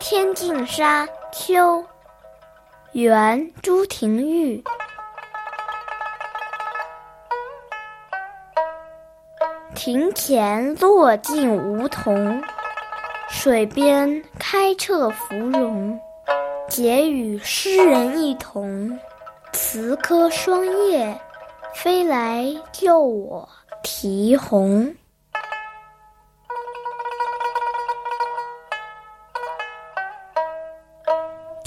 [0.00, 1.84] 天净沙·秋，
[2.92, 4.62] 元·朱廷玉。
[9.74, 12.40] 庭前落尽梧桐，
[13.28, 15.98] 水边开彻芙蓉。
[16.68, 18.98] 结与诗人一同，
[19.52, 21.18] 词科双叶，
[21.74, 23.48] 飞来救我
[23.82, 24.94] 啼红。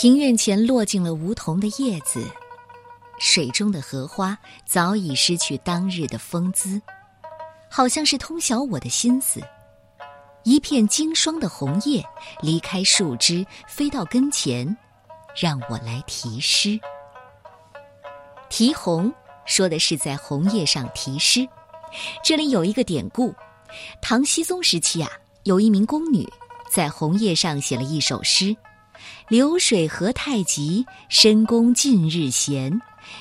[0.00, 2.24] 庭院前落尽了梧桐的叶子，
[3.18, 6.80] 水中的荷花早已失去当日的风姿，
[7.68, 9.40] 好像是通晓我的心思。
[10.44, 12.00] 一片经霜的红叶
[12.40, 14.76] 离开树枝，飞到跟前，
[15.36, 16.78] 让我来题诗。
[18.48, 19.12] 题红
[19.46, 21.44] 说的是在红叶上题诗，
[22.22, 23.34] 这里有一个典故：
[24.00, 25.10] 唐僖宗时期啊，
[25.42, 26.24] 有一名宫女
[26.70, 28.56] 在红叶上写了一首诗。
[29.28, 32.80] 流水何太急，深宫近日闲。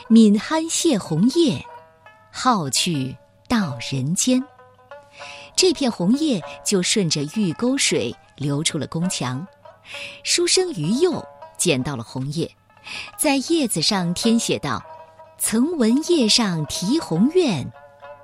[0.09, 1.66] 岷酣谢红叶，
[2.31, 3.16] 好去
[3.47, 4.44] 到人间。
[5.55, 9.45] 这片红叶就顺着玉沟水流出了宫墙。
[10.23, 11.25] 书生于右
[11.58, 12.50] 捡到了红叶，
[13.17, 14.83] 在叶子上添写道
[15.39, 17.66] ：“曾闻叶上题红院，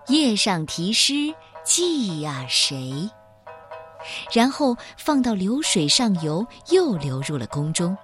[0.08, 3.10] 叶上题诗寄呀谁？”
[4.32, 7.96] 然后放到流水上游，又流入了宫中。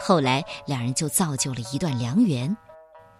[0.00, 2.56] 后来两人就造就了一段良缘。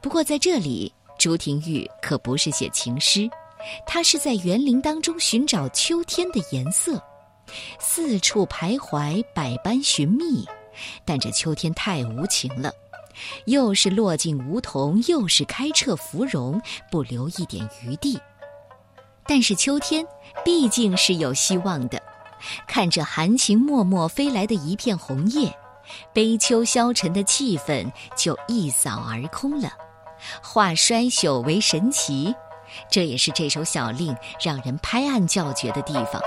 [0.00, 3.28] 不过在这里，朱廷玉可不是写情诗，
[3.86, 7.02] 他是在园林当中寻找秋天的颜色，
[7.78, 10.46] 四处徘徊，百般寻觅。
[11.04, 12.72] 但这秋天太无情了，
[13.44, 18.18] 又是落尽梧桐，又是开彻芙蓉，不留一点余地。
[19.26, 20.04] 但是秋天
[20.44, 22.02] 毕竟是有希望的。
[22.66, 25.54] 看着含情脉脉飞来的一片红叶，
[26.12, 29.70] 悲秋消沉的气氛就一扫而空了。
[30.42, 32.34] 化衰朽为神奇，
[32.90, 36.20] 这也是这首小令让人拍案叫绝的地方。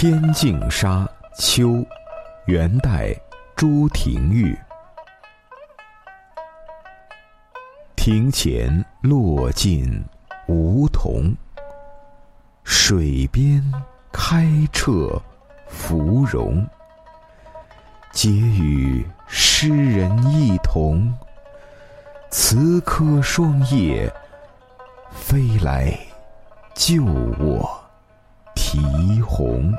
[0.00, 1.04] 天净沙·
[1.40, 1.84] 秋，
[2.44, 3.12] 元代，
[3.56, 4.56] 朱廷玉。
[7.96, 10.00] 庭前落尽
[10.46, 11.34] 梧桐，
[12.62, 13.60] 水边
[14.12, 15.20] 开彻
[15.66, 16.64] 芙蓉。
[18.12, 21.12] 结与诗人一同，
[22.30, 24.08] 词科双叶，
[25.10, 25.92] 飞来
[26.72, 27.68] 救我。
[28.54, 28.80] 题
[29.22, 29.74] 红。